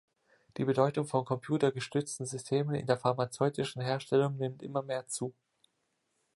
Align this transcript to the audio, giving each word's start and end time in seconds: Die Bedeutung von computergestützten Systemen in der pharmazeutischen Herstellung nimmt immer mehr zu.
Die 0.57 0.65
Bedeutung 0.65 1.05
von 1.05 1.25
computergestützten 1.25 2.25
Systemen 2.25 2.73
in 2.73 2.87
der 2.87 2.97
pharmazeutischen 2.97 3.83
Herstellung 3.83 4.35
nimmt 4.37 4.63
immer 4.63 4.81
mehr 4.81 5.05
zu. 5.05 5.31